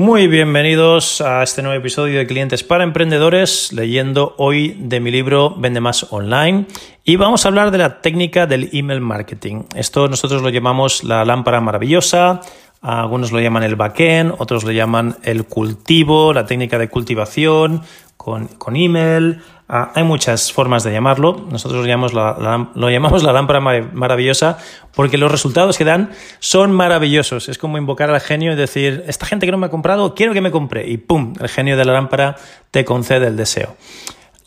[0.00, 5.56] Muy bienvenidos a este nuevo episodio de Clientes para Emprendedores, leyendo hoy de mi libro
[5.58, 6.66] Vende Más Online.
[7.02, 9.64] Y vamos a hablar de la técnica del email marketing.
[9.74, 12.42] Esto nosotros lo llamamos la lámpara maravillosa,
[12.80, 17.82] algunos lo llaman el backend, otros lo llaman el cultivo, la técnica de cultivación
[18.16, 21.46] con, con email, Ah, hay muchas formas de llamarlo.
[21.50, 24.56] Nosotros lo llamamos la, lo llamamos la lámpara maravillosa
[24.94, 27.50] porque los resultados que dan son maravillosos.
[27.50, 30.32] Es como invocar al genio y decir, esta gente que no me ha comprado, quiero
[30.32, 30.88] que me compre.
[30.88, 31.34] Y ¡pum!
[31.38, 32.36] El genio de la lámpara
[32.70, 33.76] te concede el deseo.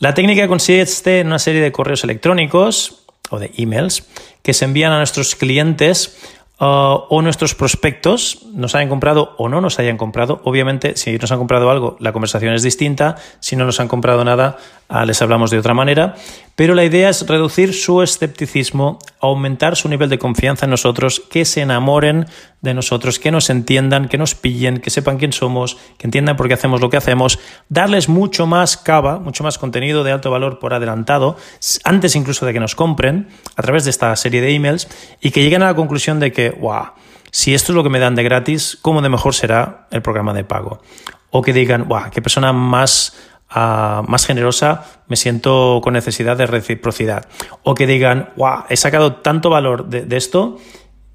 [0.00, 4.08] La técnica consiste en una serie de correos electrónicos o de emails
[4.42, 6.18] que se envían a nuestros clientes
[6.62, 10.40] Uh, o nuestros prospectos nos hayan comprado o no nos hayan comprado.
[10.44, 13.16] Obviamente, si nos han comprado algo, la conversación es distinta.
[13.40, 16.14] Si no nos han comprado nada, uh, les hablamos de otra manera.
[16.54, 21.44] Pero la idea es reducir su escepticismo, aumentar su nivel de confianza en nosotros, que
[21.44, 22.26] se enamoren
[22.60, 26.48] de nosotros, que nos entiendan, que nos pillen, que sepan quién somos, que entiendan por
[26.48, 30.58] qué hacemos lo que hacemos, darles mucho más cava, mucho más contenido de alto valor
[30.58, 31.36] por adelantado,
[31.84, 34.88] antes incluso de que nos compren, a través de esta serie de emails,
[35.20, 36.92] y que lleguen a la conclusión de que, wow,
[37.30, 40.34] si esto es lo que me dan de gratis, ¿cómo de mejor será el programa
[40.34, 40.82] de pago?
[41.30, 43.16] O que digan, wow, qué persona más
[43.54, 47.26] más generosa, me siento con necesidad de reciprocidad.
[47.62, 50.58] O que digan, wow, he sacado tanto valor de esto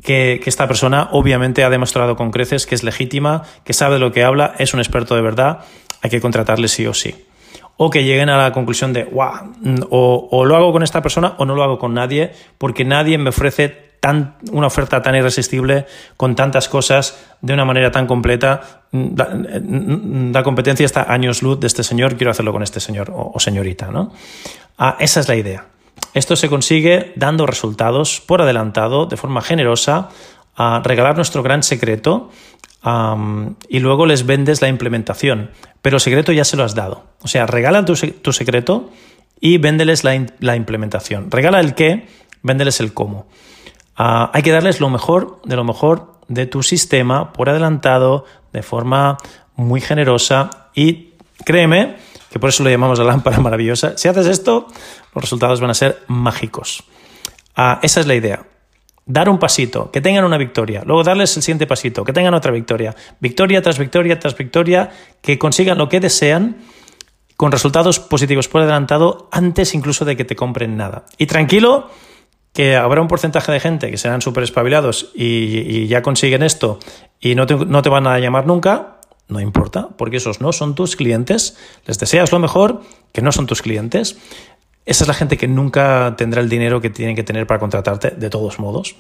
[0.04, 4.24] que, esta persona obviamente ha demostrado con creces que es legítima, que sabe lo que
[4.24, 5.60] habla, es un experto de verdad,
[6.02, 7.26] hay que contratarle sí o sí.
[7.76, 9.54] O que lleguen a la conclusión de, wow,
[9.90, 13.18] o, o lo hago con esta persona o no lo hago con nadie, porque nadie
[13.18, 13.87] me ofrece
[14.52, 15.86] Una oferta tan irresistible
[16.16, 18.84] con tantas cosas de una manera tan completa.
[18.92, 23.92] La, competencia está años luz de este señor, quiero hacerlo con este señor o, señorita.
[23.92, 24.14] ¿no?
[24.78, 25.66] Ah, esa es la idea.
[26.14, 30.10] Esto se consigue dando resultados por adelantado, de forma generosa,
[30.56, 32.32] a regalar nuestro gran secreto
[33.68, 35.52] y luego les vendes la implementación.
[35.82, 37.04] Pero el secreto ya se lo has dado.
[37.22, 38.92] O sea, regala tu, secreto
[39.40, 41.30] y véndeles la, implementación.
[41.32, 42.08] Regala el qué,
[42.44, 43.28] véndeles el cómo.
[43.98, 48.62] Ah, hay que darles lo mejor de lo mejor de tu sistema por adelantado, de
[48.62, 49.18] forma
[49.56, 51.14] muy generosa y
[51.44, 51.96] créeme
[52.30, 53.98] que por eso lo llamamos la lámpara maravillosa.
[53.98, 54.68] Si haces esto,
[55.14, 56.84] los resultados van a ser mágicos.
[57.56, 58.46] Ah, esa es la idea.
[59.06, 62.52] Dar un pasito, que tengan una victoria, luego darles el siguiente pasito, que tengan otra
[62.52, 64.92] victoria, victoria tras victoria tras victoria,
[65.22, 66.58] que consigan lo que desean
[67.38, 71.06] con resultados positivos por adelantado antes incluso de que te compren nada.
[71.18, 71.90] Y tranquilo,
[72.58, 76.80] que habrá un porcentaje de gente que serán súper espabilados y, ya consiguen esto
[77.20, 78.98] y no no te van a llamar nunca,
[79.28, 82.82] no importa, porque esos no son tus clientes, les deseas lo mejor,
[83.14, 84.18] que no son tus clientes.
[84.88, 88.10] Esa es la gente que nunca tendrá el dinero que tienen que tener para contratarte,
[88.18, 88.96] de todos modos.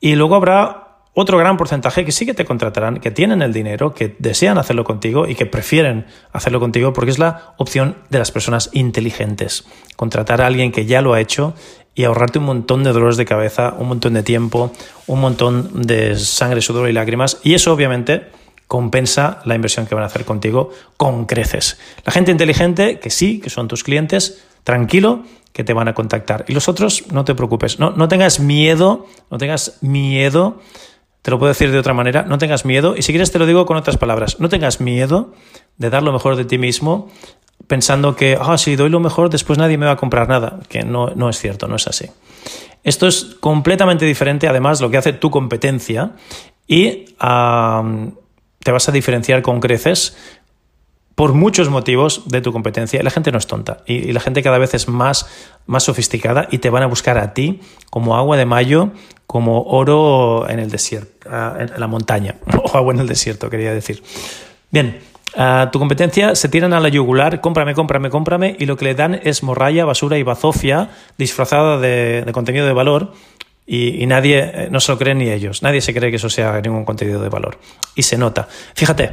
[0.00, 3.94] Y luego habrá otro gran porcentaje que sí que te contratarán, que tienen el dinero,
[3.94, 8.32] que desean hacerlo contigo y que prefieren hacerlo contigo porque es la opción de las
[8.32, 9.66] personas inteligentes.
[9.94, 11.54] Contratar a alguien que ya lo ha hecho
[11.94, 14.72] y ahorrarte un montón de dolores de cabeza, un montón de tiempo,
[15.06, 17.38] un montón de sangre, sudor y lágrimas.
[17.42, 18.30] Y eso obviamente
[18.66, 21.78] compensa la inversión que van a hacer contigo con creces.
[22.04, 26.46] La gente inteligente, que sí, que son tus clientes, tranquilo, que te van a contactar.
[26.48, 30.60] Y los otros, no te preocupes, no, no tengas miedo, no tengas miedo,
[31.20, 33.46] te lo puedo decir de otra manera, no tengas miedo, y si quieres te lo
[33.46, 35.34] digo con otras palabras, no tengas miedo
[35.76, 37.10] de dar lo mejor de ti mismo
[37.66, 40.82] pensando que, ah, si doy lo mejor, después nadie me va a comprar nada, que
[40.82, 42.10] no, no es cierto, no es así.
[42.84, 46.12] Esto es completamente diferente, además, lo que hace tu competencia
[46.66, 50.16] y te vas a diferenciar con creces
[51.14, 53.02] por muchos motivos de tu competencia.
[53.02, 55.26] La gente no es tonta y, la gente cada vez es más,
[55.66, 57.60] más sofisticada y te van a buscar a ti
[57.90, 58.90] como agua de mayo,
[59.26, 63.72] como oro en el desierto, ah, en la montaña, o agua en el desierto, quería
[63.72, 64.02] decir.
[64.70, 65.00] Bien,
[65.36, 68.94] a tu competencia se tiran a la yugular, cómprame, cómprame, cómprame, y lo que le
[68.94, 73.12] dan es morralla, basura y bazofia disfrazada de contenido de valor
[73.66, 76.60] y, nadie, eh, no se lo creen ni ellos, nadie se cree que eso sea
[76.60, 77.58] ningún contenido de valor.
[77.94, 78.48] Y se nota.
[78.74, 79.12] Fíjate,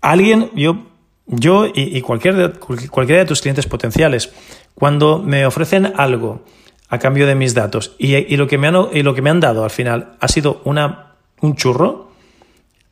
[0.00, 0.86] alguien, yo,
[1.26, 2.52] yo y, cualquier de,
[2.90, 4.32] cualquiera de tus clientes potenciales,
[4.74, 6.44] cuando me ofrecen algo
[6.88, 9.40] a cambio de mis datos y, lo, que me han, y lo que me han
[9.40, 12.12] dado al final ha sido una, un churro,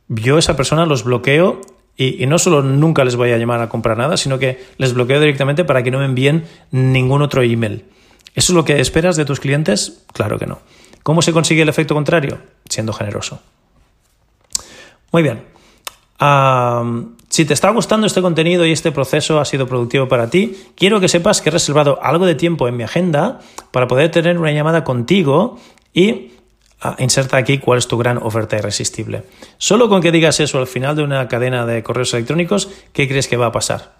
[0.07, 1.61] yo esa persona los bloqueo
[1.97, 5.19] y, no solo nunca les voy a llamar a comprar nada, sino que les bloqueo
[5.19, 7.85] directamente para que no me envíen ningún otro email.
[8.33, 10.03] ¿Eso es lo que esperas de tus clientes?
[10.13, 10.59] Claro que no.
[11.03, 12.39] ¿Cómo se consigue el efecto contrario?
[12.67, 13.39] Siendo generoso.
[15.11, 15.43] Muy bien.
[17.29, 20.99] si te está gustando este contenido y este proceso ha sido productivo para ti, quiero
[20.99, 23.39] que sepas que he reservado algo de tiempo en mi agenda
[23.71, 25.59] para poder tener una llamada contigo
[25.93, 26.31] y
[26.99, 29.23] inserta aquí cuál es tu gran oferta irresistible.
[29.57, 33.27] Solo con que digas eso al final de una cadena de correos electrónicos, ¿qué crees
[33.27, 33.95] que va a pasar?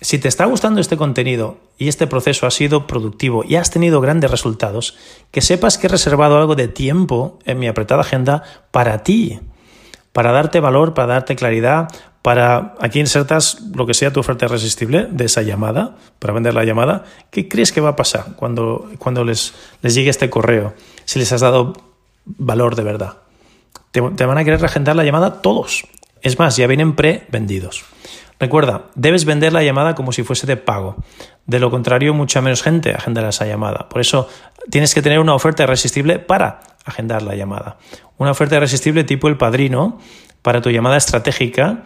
[0.00, 4.00] Si te está gustando este contenido y este proceso ha sido productivo y has tenido
[4.00, 4.96] grandes resultados,
[5.30, 9.40] que sepas que he reservado algo de tiempo en mi apretada agenda para ti,
[10.12, 11.88] para darte valor, para darte claridad,
[12.24, 16.64] para aquí insertas lo que sea tu oferta irresistible de esa llamada, para vender la
[16.64, 17.04] llamada.
[17.30, 20.72] ¿Qué crees que va a pasar cuando, cuando les, les llegue este correo?
[21.04, 21.74] Si les has dado
[22.24, 23.18] valor de verdad.
[23.90, 25.86] Te, van a querer reagendar la llamada todos.
[26.22, 27.84] Es más, ya vienen pre-vendidos.
[28.40, 30.96] Recuerda, debes vender la llamada como si fuese de pago.
[31.44, 33.90] De lo contrario, mucha menos gente agendará esa llamada.
[33.90, 34.30] Por eso
[34.70, 37.76] tienes que tener una oferta irresistible para agendar la llamada.
[38.16, 40.00] Una oferta irresistible tipo el padrino
[40.40, 41.84] para tu llamada estratégica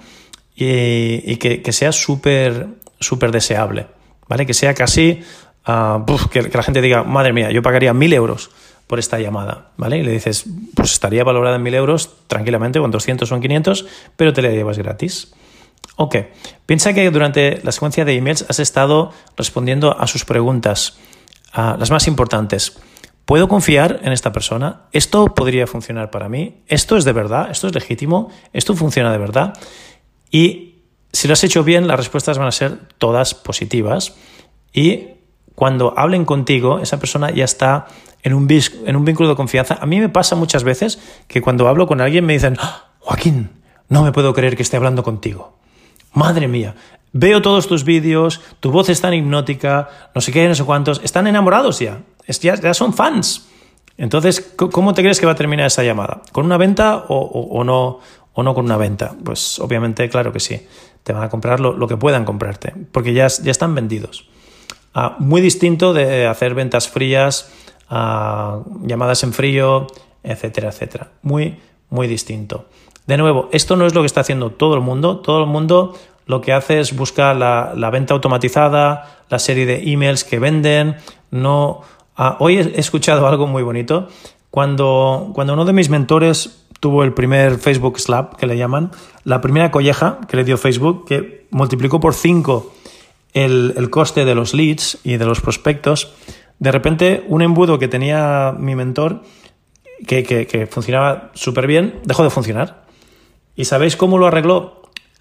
[0.59, 2.67] y, que, sea súper
[3.01, 3.87] súper deseable.
[4.29, 4.45] ¿Vale?
[4.45, 5.23] Que sea casi
[5.67, 8.51] uh, que, la gente diga, madre mía, yo pagaría mil euros
[8.87, 9.99] por esta llamada, ¿vale?
[9.99, 13.87] Y le dices, pues estaría valorada en mil euros tranquilamente, con 200 o en 500,
[14.17, 15.35] pero te la llevas gratis.
[15.97, 16.17] Ok,
[16.65, 20.99] piensa que durante la secuencia de emails has estado respondiendo a sus preguntas,
[21.53, 22.79] a las más importantes.
[23.25, 24.83] ¿Puedo confiar en esta persona?
[24.93, 26.63] ¿Esto podría funcionar para mí?
[26.67, 27.51] ¿Esto es de verdad?
[27.51, 28.31] ¿Esto es legítimo?
[28.55, 29.53] ¿Esto funciona de verdad?
[30.31, 30.77] Y
[31.13, 34.15] si lo has hecho bien, las respuestas van a ser todas positivas.
[34.73, 35.09] Y
[35.55, 37.87] cuando hablen contigo, esa persona ya está
[38.23, 39.79] en un, vínculo de confianza.
[39.81, 43.51] A mí me pasa muchas veces que cuando hablo con alguien me dicen, ¡Ah, Joaquín,
[43.89, 45.59] no me puedo creer que esté hablando contigo.
[46.13, 46.75] Madre mía,
[47.13, 51.01] veo todos tus vídeos, tu voz es tan hipnótica, no sé qué, no sé cuántos,
[51.03, 52.03] están enamorados ya,
[52.41, 53.49] ya, son fans.
[53.97, 56.23] Entonces, ¿cómo te crees que va a terminar esa llamada?
[56.31, 57.99] ¿Con una venta o, no,
[58.39, 59.17] o no con una venta?
[59.25, 60.65] Pues obviamente, claro que sí.
[61.03, 64.29] Te van a comprar lo, que puedan comprarte, porque ya, ya están vendidos.
[64.95, 67.53] Ah, muy distinto de hacer ventas frías,
[67.91, 69.89] ah, llamadas en frío,
[70.23, 71.09] etcétera, etcétera.
[71.23, 71.59] Muy,
[71.91, 72.67] muy distinto.
[73.09, 75.19] De nuevo, esto no es lo que está haciendo todo el mundo.
[75.19, 75.97] Todo el mundo
[76.27, 80.95] lo que hace es buscar la, venta automatizada, la serie de emails que venden.
[81.33, 81.81] No,
[82.17, 84.07] ah, hoy he escuchado algo muy bonito.
[84.53, 88.91] Cuando, cuando uno de mis mentores tuvo el primer Facebook Slap, que le llaman,
[89.25, 92.73] la primera colleja que le dio Facebook, que multiplicó por 5
[93.35, 96.13] el, el, coste de los leads y de los prospectos,
[96.59, 99.23] de repente un embudo que tenía mi mentor,
[100.07, 102.87] que, que, que funcionaba súper bien, dejó de funcionar.
[103.57, 104.78] ¿Y sabéis cómo lo arregló?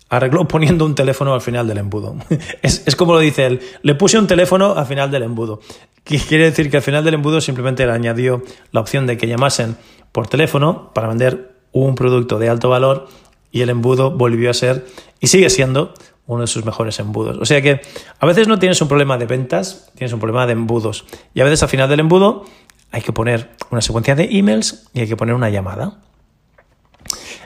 [0.10, 2.16] Arregló poniendo un teléfono al final del embudo.
[2.62, 5.60] Es, como lo dice él, le puse un teléfono al final del embudo.
[6.04, 9.76] Quiere decir que al final del embudo simplemente le añadió la opción de que llamasen
[10.12, 13.08] por teléfono para vender un producto de alto valor
[13.52, 14.86] y el embudo volvió a ser
[15.20, 15.94] y sigue siendo
[16.26, 17.38] uno de sus mejores embudos.
[17.40, 17.82] O sea que
[18.20, 21.06] a veces no tienes un problema de ventas, tienes un problema de embudos.
[21.34, 22.46] Y a veces al final del embudo
[22.92, 26.00] hay que poner una secuencia de emails y hay que poner una llamada.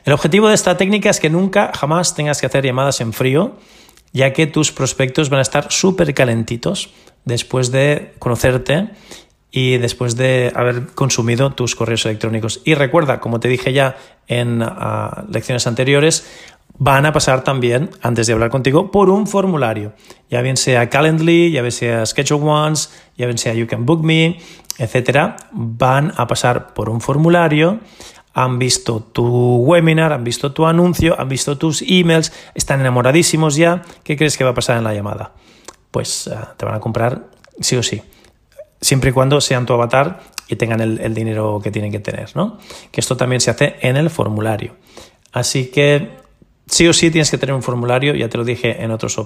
[0.03, 3.57] El objetivo de esta técnica es que nunca, jamás tengas que hacer llamadas en frío,
[4.13, 6.89] ya que tus prospectos van a estar súper calentitos
[7.23, 8.89] después de conocerte
[9.51, 12.61] y después de haber consumido tus correos electrónicos.
[12.63, 16.25] Y recuerda, como te dije ya en ah, lecciones anteriores,
[16.77, 19.93] van a pasar también, antes de hablar contigo, por un formulario.
[20.29, 24.03] Ya bien sea Calendly, ya bien sea Schedule Ones, ya bien sea You Can Book
[24.03, 24.39] Me,
[24.77, 27.81] etcétera, van a pasar por un formulario
[28.33, 33.81] han visto tu webinar, han visto tu anuncio, han visto tus emails, están enamoradísimos ya.
[34.03, 35.33] ¿Qué crees que va a pasar en la llamada?
[35.91, 37.27] Pues eh, te van a comprar
[37.59, 38.01] sí o sí.
[38.79, 42.57] Siempre y cuando sean tu avatar y tengan el, dinero que tienen que tener, ¿no?
[42.91, 44.75] Que esto también se hace en el formulario.
[45.31, 46.09] Así que
[46.67, 49.17] sí o sí tienes que tener un formulario, ya te lo dije en otros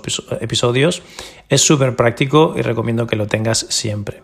[0.42, 1.04] episodios.
[1.50, 4.24] Es súper práctico y recomiendo que lo tengas siempre.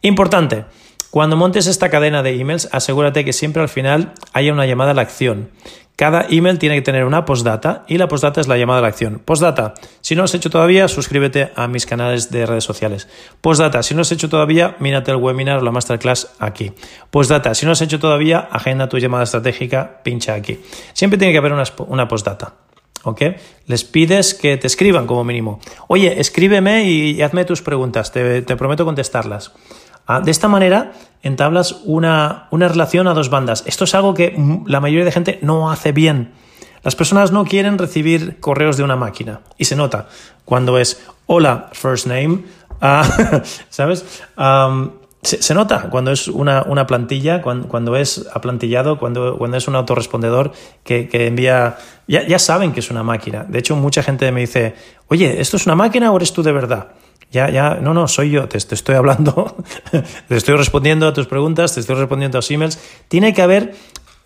[0.00, 0.64] Importante,
[1.12, 4.94] cuando montes esta cadena de emails, asegúrate que siempre al final haya una llamada a
[4.94, 5.50] la acción.
[5.94, 8.88] Cada email tiene que tener una postdata y la postdata es la llamada a la
[8.88, 9.20] acción.
[9.22, 13.08] Postdata, si no lo has hecho todavía, suscríbete a mis canales de redes sociales.
[13.42, 16.72] Postdata, si no has hecho todavía, mírate el webinar o la masterclass aquí.
[17.10, 20.60] Postdata, si no has hecho todavía, agenda tu llamada estratégica, pincha aquí.
[20.94, 22.54] Siempre tiene que haber una, postdata.
[23.04, 23.20] ¿Ok?
[23.66, 25.60] Les pides que te escriban como mínimo.
[25.88, 29.52] Oye, escríbeme y, hazme tus preguntas, te prometo contestarlas.
[30.06, 30.92] Ah, de esta manera
[31.22, 33.62] entablas una, una relación a dos bandas.
[33.66, 36.32] Esto es algo que la mayoría de gente no hace bien.
[36.82, 40.08] Las personas no quieren recibir correos de una máquina y se nota
[40.44, 42.42] cuando es hola first name,
[42.80, 44.04] ah, ¿sabes?
[45.22, 50.52] se, nota cuando es una, una plantilla, cuando, es aplantillado, cuando, cuando es un autorrespondedor
[50.82, 51.78] que, que envía...
[52.08, 53.44] Ya, ya, saben que es una máquina.
[53.44, 54.74] De hecho, mucha gente me dice,
[55.06, 56.88] oye, ¿esto es una máquina o eres tú de verdad?
[57.32, 59.56] Ya, ya, no, no, soy yo, te, te estoy hablando,
[60.28, 62.78] te estoy respondiendo a tus preguntas, te estoy respondiendo a los emails.
[63.08, 63.74] Tiene que haber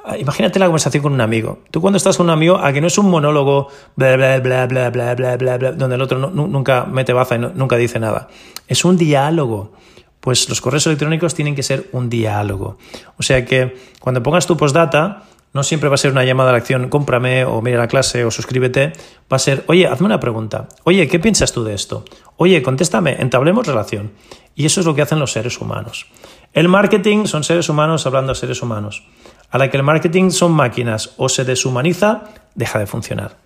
[0.09, 1.65] Ah, imagínate la conversación con un amigo.
[1.73, 4.67] Tú cuando estás con un amigo, a que no es un monólogo, bla, bla, bla,
[4.67, 8.29] bla, bla, bla, bla, bla donde el otro nunca mete baza y nunca dice nada.
[8.69, 9.73] Es un diálogo.
[10.21, 12.79] Pues los correos electrónicos tienen que ser un diálogo.
[13.17, 15.25] O sea que cuando pongas tu postdata,
[15.57, 18.25] no siempre va a ser una llamada a la acción, cómprame o mira la clase
[18.25, 18.93] o suscríbete.
[19.33, 20.69] Va a ser, oye, hazme una pregunta.
[20.85, 22.05] Oye, ¿qué piensas tú de esto?
[22.37, 24.13] Oye, contéstame, entablemos relación.
[24.55, 26.07] Y eso es lo que hacen los seres humanos.
[26.53, 29.03] El marketing son seres humanos hablando a seres humanos.
[29.51, 33.37] A la que el marketing son máquinas o se deshumaniza, deja de funcionar.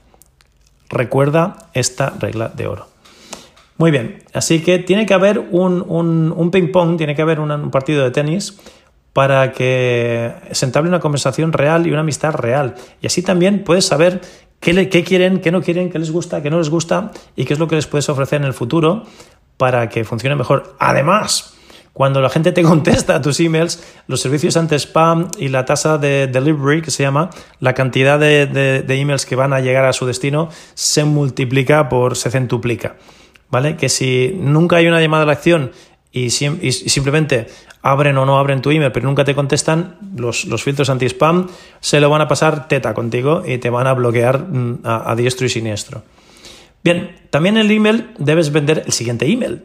[0.88, 2.88] Recuerda esta regla de oro.
[3.80, 8.10] Muy bien, así que tiene que haber un, ping-pong, tiene que haber un, partido de
[8.10, 8.58] tenis
[9.12, 12.74] para que se entable una conversación real y una amistad real.
[13.02, 14.20] Y así también puedes saber
[14.60, 17.58] qué, quieren, qué no quieren, qué les gusta, qué no les gusta y qué es
[17.58, 19.04] lo que les puedes ofrecer en el futuro
[19.56, 20.74] para que funcione mejor.
[20.78, 21.54] Además,
[21.92, 26.28] cuando la gente te contesta a tus emails, los servicios anti-spam y la tasa de
[26.28, 30.48] delivery, que se llama, la cantidad de, emails que van a llegar a su destino,
[30.74, 32.96] se multiplica por, se centuplica.
[33.50, 33.76] ¿Vale?
[33.76, 35.72] Que si nunca hay una llamada a la acción
[36.12, 37.48] y, simplemente
[37.82, 41.48] abren o no abren tu email, pero nunca te contestan, los, filtros anti-spam
[41.80, 45.46] se lo van a pasar teta contigo y te van a bloquear mm, a, diestro
[45.46, 46.02] y siniestro.
[46.82, 49.64] Bien, también en el email debes vender el siguiente email.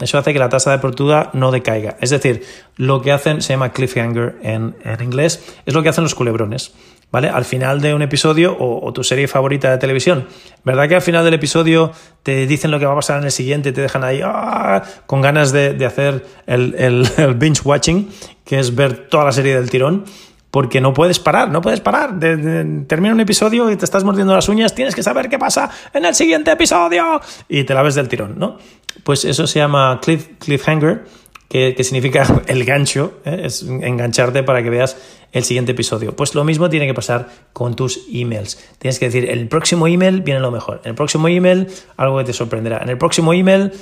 [0.00, 1.96] Eso hace que la tasa de apertura no decaiga.
[2.00, 2.44] Es decir,
[2.76, 6.72] lo que hacen, se llama cliffhanger en, inglés, es lo que hacen los culebrones.
[7.12, 7.28] ¿Vale?
[7.28, 10.26] Al final de un episodio o, tu serie favorita de televisión,
[10.64, 11.92] ¿verdad que al final del episodio
[12.22, 14.82] te dicen lo que va a pasar en el siguiente y te dejan ahí ¡ah!
[15.06, 16.74] con ganas de, hacer el,
[17.18, 18.08] el binge watching,
[18.46, 20.04] que es ver toda la serie del tirón?
[20.52, 22.20] porque no puedes parar, no puedes parar.
[22.20, 26.04] termina un episodio y te estás mordiendo las uñas, tienes que saber qué pasa en
[26.04, 28.58] el siguiente episodio y te la ves del tirón, ¿no?
[29.02, 31.04] Pues eso se llama cliff, cliffhanger,
[31.52, 33.42] que, significa el gancho, ¿eh?
[33.44, 34.96] es engancharte para que veas
[35.32, 36.16] el siguiente episodio.
[36.16, 38.58] Pues lo mismo tiene que pasar con tus emails.
[38.78, 41.68] Tienes que decir, el próximo email viene lo mejor, en el próximo email
[41.98, 43.72] algo que te sorprenderá, en el próximo email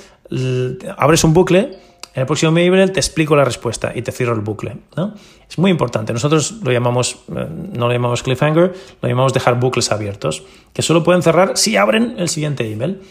[0.97, 1.77] abres un bucle
[2.13, 4.75] en el próximo email te explico la respuesta y te cierro el bucle.
[4.97, 5.13] ¿no?
[5.49, 6.11] Es muy importante.
[6.11, 11.05] Nosotros lo llamamos, eh, no lo llamamos cliffhanger, lo llamamos dejar bucles abiertos, que solo
[11.05, 13.01] pueden cerrar si abren el siguiente email.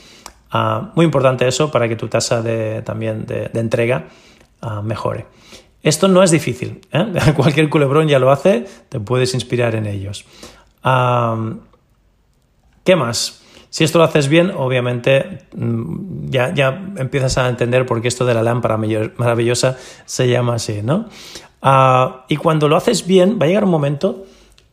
[0.51, 4.09] Ah, muy importante eso para que tu tasa de, también de, entrega
[4.61, 5.27] ah, mejore.
[5.83, 6.81] Esto no es difícil.
[6.93, 7.07] ¿eh?
[7.37, 10.25] Cualquier culebrón ya lo hace, te puedes inspirar en ellos.
[12.85, 13.41] ¿Qué más?
[13.71, 18.27] Si esto lo haces bien, obviamente mm, ya, ya empiezas a entender por qué esto
[18.27, 18.77] de la lámpara
[19.17, 19.77] maravillosa
[20.07, 21.09] se llama así, ¿no?
[21.63, 24.25] Ah, y cuando lo haces bien, va a llegar un momento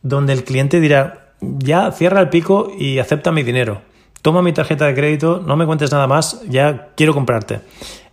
[0.02, 3.82] donde el cliente dirá, ya cierra el pico y acepta mi dinero.
[4.22, 7.60] Toma mi tarjeta de crédito, no me cuentes nada más, ya quiero comprarte.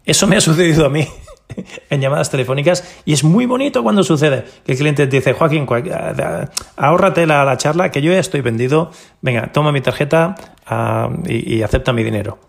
[0.06, 1.08] Eso me ha sucedido a mí.
[1.90, 5.68] en llamadas telefónicas y es muy bonito cuando sucede que el cliente te dice, Joaquín,
[6.78, 10.36] ahórrate la, la charla que yo ya estoy vendido, venga, toma mi tarjeta
[10.66, 12.40] ah, y, acepta mi dinero.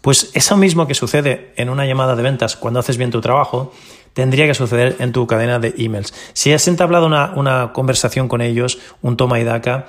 [0.00, 3.72] Pues eso mismo que sucede en una llamada de ventas cuando haces bien tu trabajo,
[4.14, 6.14] tendría que suceder en tu cadena de emails.
[6.32, 9.86] Si has entablado una, una conversación con ellos, un toma y daca,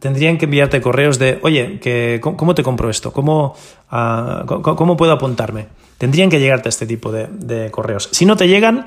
[0.00, 3.12] tendrían que enviarte correos de, oye, que, ¿cómo te compro esto?
[3.12, 3.56] ¿Cómo,
[3.90, 5.68] ah, ¿Cómo puedo apuntarme?
[5.98, 8.08] Tendrían que llegarte este tipo de, correos.
[8.12, 8.86] Si no te llegan,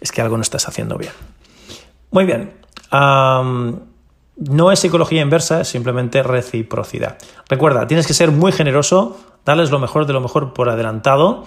[0.00, 1.12] es que algo no estás haciendo bien.
[2.10, 2.52] Muy bien.
[2.90, 7.16] no es psicología inversa, es simplemente reciprocidad.
[7.48, 11.46] Recuerda, tienes que ser muy generoso, darles lo mejor de lo mejor por adelantado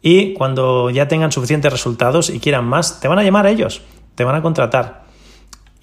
[0.00, 3.82] y cuando ya tengan suficientes resultados y quieran más, te van a llamar a ellos,
[4.14, 5.05] te van a contratar.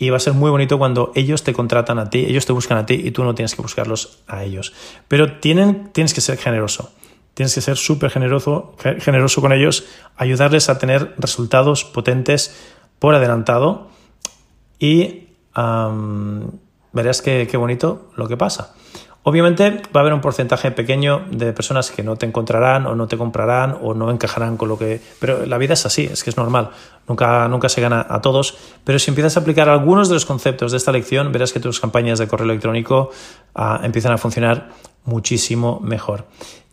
[0.03, 2.77] Y va a ser muy bonito cuando ellos te contratan a ti, ellos te buscan
[2.77, 4.73] a ti y tú no tienes que buscarlos a ellos.
[5.07, 6.91] Pero tienen, tienes que ser generoso.
[7.33, 9.85] Tienes que ser súper generoso, generoso con ellos,
[10.17, 12.53] ayudarles a tener resultados potentes
[12.99, 13.87] por adelantado
[14.77, 15.29] y
[16.91, 18.75] verás qué, qué bonito lo que pasa.
[19.25, 23.07] Obviamente va a haber un porcentaje pequeño de personas que no te encontrarán o no
[23.07, 24.99] te comprarán o no encajarán con lo que...
[25.19, 26.71] Pero la vida es así, es que es normal.
[27.07, 28.57] Nunca, nunca se gana a todos.
[28.83, 31.79] Pero si empiezas a aplicar algunos de los conceptos de esta lección, verás que tus
[31.79, 33.11] campañas de correo electrónico
[33.55, 34.71] ah, empiezan a funcionar
[35.05, 36.25] muchísimo mejor.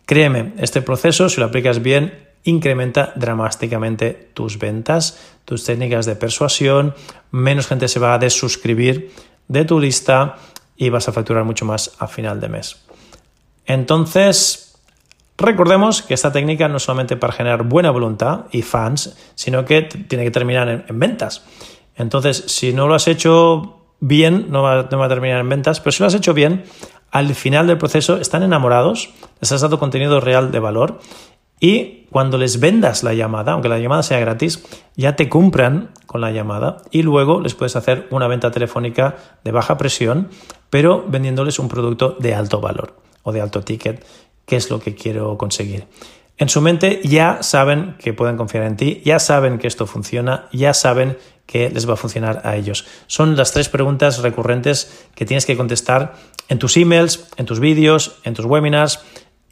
[0.05, 6.95] Créeme, este proceso, si lo aplicas bien, incrementa dramáticamente tus ventas, tus técnicas de persuasión,
[7.31, 9.13] menos gente se va a desuscribir
[9.47, 10.37] de tu lista
[10.81, 12.81] y vas a facturar mucho más a final de mes.
[13.67, 14.79] Entonces,
[15.37, 19.83] recordemos que esta técnica no es solamente para generar buena voluntad y fans, sino que
[19.83, 21.45] tiene que terminar en, ventas.
[21.97, 26.03] Entonces, si no lo has hecho bien, no va, a terminar en ventas, pero si
[26.03, 26.65] lo has hecho bien,
[27.11, 31.01] al final del proceso están enamorados, les has dado contenido real de valor
[31.61, 34.65] y cuando les vendas la llamada, aunque la llamada sea gratis,
[34.97, 39.53] ya te compran con la llamada y luego les puedes hacer una venta telefónica de
[39.53, 40.29] baja presión,
[40.71, 44.05] pero vendiéndoles un producto de alto valor o de alto ticket,
[44.47, 45.87] que es lo que quiero conseguir.
[46.39, 50.49] En su mente ya saben que pueden confiar en ti, ya saben que esto funciona,
[50.53, 52.87] ya saben que les va a funcionar a ellos.
[53.09, 56.15] Son las tres preguntas recurrentes que tienes que contestar
[56.49, 59.01] en tus emails, en tus vídeos, en tus webinars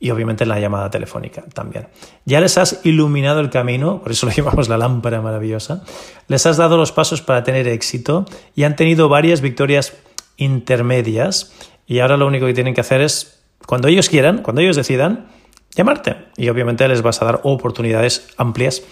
[0.00, 1.88] y obviamente en la llamada telefónica también.
[2.24, 5.84] Ya les has iluminado el camino, por eso lo llamamos la lámpara maravillosa,
[6.28, 9.94] les has dado los pasos para tener éxito y han tenido varias victorias
[10.36, 11.52] intermedias
[11.88, 15.28] y ahora lo único que tienen que hacer es, cuando ellos quieran, cuando ellos decidan,
[15.74, 16.16] llamarte.
[16.36, 18.82] Y obviamente les vas a dar oportunidades amplias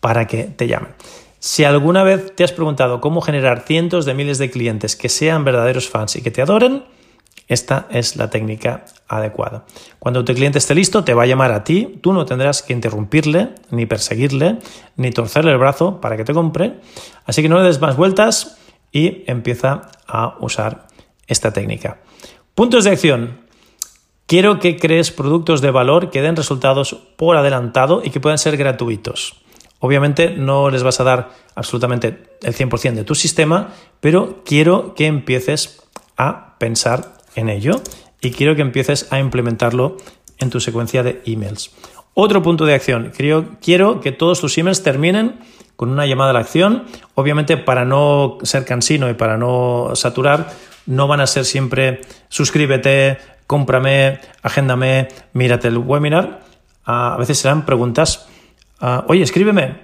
[0.00, 0.94] para que te llamen.
[1.40, 5.44] Si alguna vez te has preguntado cómo generar cientos de miles de clientes que sean
[5.44, 6.84] verdaderos fans y que te adoren,
[7.46, 9.64] esta es la técnica adecuada.
[9.98, 11.98] Cuando tu cliente esté listo, te va a llamar a ti.
[12.00, 14.58] Tú no tendrás que interrumpirle, ni perseguirle,
[14.96, 16.80] ni torcerle el brazo para que te compre.
[17.26, 18.58] Así que no le des más vueltas
[18.92, 20.86] y empieza a usar
[21.26, 22.00] esta técnica.
[22.54, 23.40] Puntos de acción.
[24.26, 28.56] Quiero que crees productos de valor que den resultados por adelantado y que puedan ser
[28.56, 29.44] gratuitos.
[29.80, 35.06] Obviamente no les vas a dar absolutamente el 100% de tu sistema, pero quiero que
[35.06, 35.82] empieces
[36.16, 37.82] a pensar en ello
[38.20, 39.96] y quiero que empieces a implementarlo
[40.38, 41.70] en tu secuencia de emails.
[42.14, 43.12] Otro punto de acción.
[43.60, 45.40] quiero que todos tus emails terminen
[45.76, 46.84] con una llamada a la acción.
[47.14, 50.52] Obviamente, para no ser cansino y para no saturar,
[50.86, 56.40] no van a ser siempre suscríbete, cómprame, agéndame, mírate el webinar.
[56.84, 58.28] A veces serán preguntas.
[58.80, 59.76] Ah, Oye, escríbeme,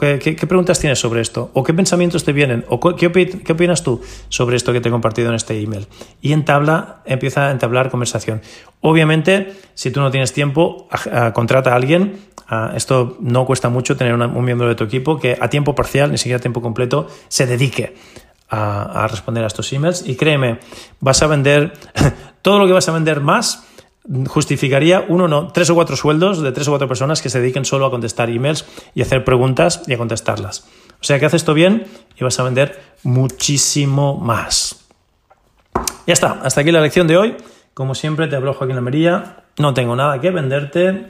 [0.00, 1.50] ¿qué, preguntas tienes sobre esto?
[1.52, 2.64] ¿O qué pensamientos te vienen?
[2.68, 5.86] ¿O qué, opinas tú sobre esto que te he compartido en este email?
[6.20, 8.40] Y entabla, empieza a entablar conversación.
[8.80, 10.88] Obviamente, si tú no tienes tiempo,
[11.34, 12.20] contrata a alguien.
[12.74, 16.18] esto no cuesta mucho tener un miembro de tu equipo que a tiempo parcial, ni
[16.18, 17.94] siquiera a tiempo completo, se dedique
[18.50, 20.58] a, responder a estos emails y créeme,
[21.00, 21.72] vas a vender
[22.42, 23.66] todo lo que vas a vender más
[24.26, 27.64] justificaría uno, no, tres o cuatro sueldos de tres o cuatro personas que se dediquen
[27.64, 30.66] solo a contestar emails y hacer preguntas y a contestarlas.
[31.00, 34.88] O sea que haces esto bien y vas a vender muchísimo más.
[36.06, 37.36] Ya está, hasta aquí la lección de hoy.
[37.74, 39.44] Como siempre, te hablo Joaquín Lamería.
[39.58, 41.06] No tengo nada que venderte.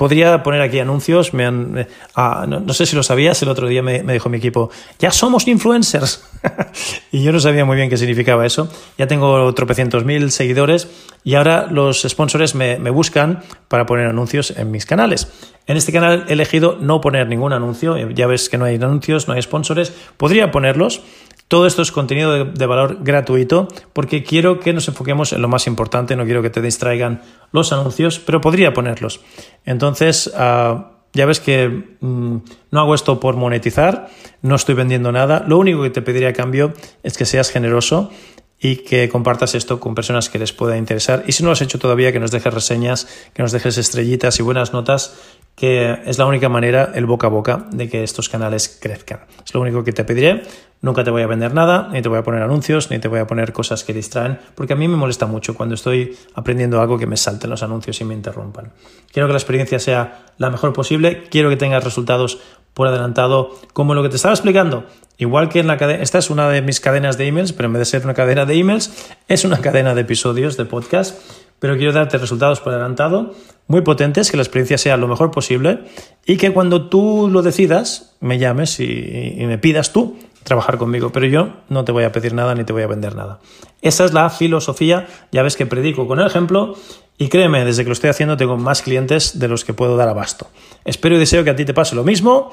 [0.00, 3.82] Podría poner aquí anuncios, me han, ah, no, sé si lo sabías, el otro día
[3.82, 6.24] me, dijo mi equipo, ya somos influencers.
[7.12, 8.72] y yo no sabía muy bien qué significaba eso.
[8.96, 10.88] Ya tengo tropecientos mil seguidores
[11.22, 15.30] y ahora los sponsors me, me buscan para poner anuncios en mis canales.
[15.66, 19.28] En este canal he elegido no poner ningún anuncio, ya ves que no hay anuncios,
[19.28, 21.02] no hay sponsors, podría ponerlos,
[21.50, 25.66] todo esto es contenido de, valor gratuito porque quiero que nos enfoquemos en lo más
[25.66, 29.20] importante, no quiero que te distraigan los anuncios, pero podría ponerlos.
[29.64, 32.36] Entonces, ah, ya ves que mm,
[32.70, 34.10] no hago esto por monetizar,
[34.42, 38.12] no estoy vendiendo nada, lo único que te pediría a cambio es que seas generoso
[38.60, 41.24] y que compartas esto con personas que les pueda interesar.
[41.26, 44.38] Y si no lo has hecho todavía, que nos dejes reseñas, que nos dejes estrellitas
[44.38, 45.18] y buenas notas,
[45.60, 49.20] que es la única manera, el boca a boca, de que estos canales crezcan.
[49.44, 50.42] Es lo único que te pediré.
[50.80, 53.18] Nunca te voy a vender nada, ni te voy a poner anuncios, ni te voy
[53.18, 56.96] a poner cosas que distraen, porque a mí me molesta mucho cuando estoy aprendiendo algo
[56.96, 58.72] que me salten los anuncios y me interrumpan.
[59.12, 62.40] Quiero que la experiencia sea la mejor posible, quiero que tengas resultados
[62.72, 64.86] por adelantado, como lo que te estaba explicando.
[65.18, 67.74] Igual que en la cadena, esta es una de mis cadenas de emails, pero en
[67.74, 71.20] vez de ser una cadena de emails, es una cadena de episodios de podcast.
[71.60, 73.34] Pero quiero darte resultados por adelantado
[73.68, 75.84] muy potentes, que la experiencia sea lo mejor posible
[76.26, 81.26] y que cuando tú lo decidas, me llames y me pidas tú trabajar conmigo, pero
[81.26, 83.38] yo no te voy a pedir nada ni te voy a vender nada.
[83.82, 86.74] Esa es la filosofía, ya ves que predico con el ejemplo
[87.18, 90.08] y créeme, desde que lo estoy haciendo tengo más clientes de los que puedo dar
[90.08, 90.48] abasto.
[90.84, 92.52] Espero y deseo que a ti te pase lo mismo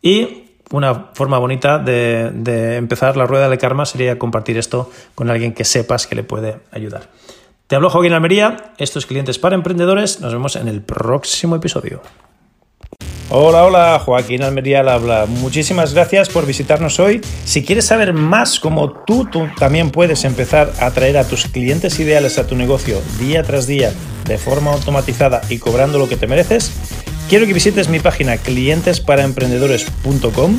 [0.00, 5.30] y una forma bonita de, de empezar la rueda de karma sería compartir esto con
[5.30, 7.10] alguien que sepas que le puede ayudar.
[7.74, 12.00] Te hablo Joaquín Almería, estos clientes para emprendedores, nos vemos en el próximo episodio.
[13.30, 15.26] Hola, hola, Joaquín Almería al habla.
[15.26, 17.20] Muchísimas gracias por visitarnos hoy.
[17.44, 21.98] Si quieres saber más cómo tú, tú también puedes empezar a atraer a tus clientes
[21.98, 23.92] ideales a tu negocio día tras día
[24.24, 26.70] de forma automatizada y cobrando lo que te mereces,
[27.28, 30.58] quiero que visites mi página clientesparaemprendedores.com